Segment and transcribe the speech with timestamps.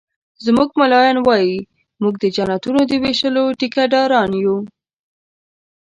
[0.45, 1.57] زموږ ملایان وایي
[2.01, 4.57] مونږ د جنتونو د ویشلو ټيکه داران یو